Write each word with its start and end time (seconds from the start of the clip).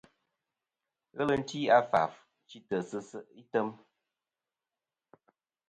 Ghelɨ 1.15 1.35
ti 1.49 1.59
a 1.75 1.77
faf 1.91 2.13
chitɨ 2.47 2.77
sɨ 2.89 2.99
se' 3.09 3.29
item. 3.41 3.69